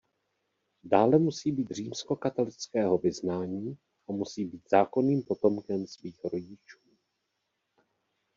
[0.83, 3.77] Dále musí být římskokatolického vyznání
[4.09, 6.79] a musí být zákonným potomkem svých rodičů.